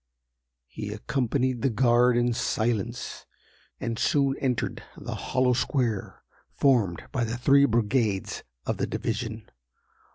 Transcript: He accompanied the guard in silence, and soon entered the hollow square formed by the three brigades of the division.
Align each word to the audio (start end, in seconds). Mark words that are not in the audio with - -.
He 0.65 0.89
accompanied 0.91 1.61
the 1.61 1.69
guard 1.69 2.17
in 2.17 2.33
silence, 2.33 3.27
and 3.79 3.99
soon 3.99 4.35
entered 4.39 4.81
the 4.97 5.13
hollow 5.13 5.53
square 5.53 6.23
formed 6.55 7.03
by 7.11 7.23
the 7.23 7.37
three 7.37 7.65
brigades 7.65 8.41
of 8.65 8.77
the 8.77 8.87
division. 8.87 9.51